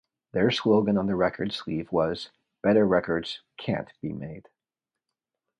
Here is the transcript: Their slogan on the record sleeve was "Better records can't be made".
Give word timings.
Their 0.31 0.49
slogan 0.49 0.97
on 0.97 1.05
the 1.05 1.13
record 1.15 1.51
sleeve 1.53 1.91
was 1.91 2.31
"Better 2.63 2.87
records 2.87 3.41
can't 3.59 3.93
be 4.01 4.13
made". 4.13 4.47